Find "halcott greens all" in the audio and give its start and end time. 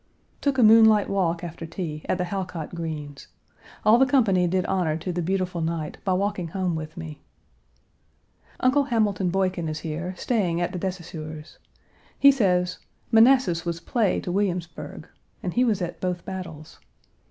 2.23-3.99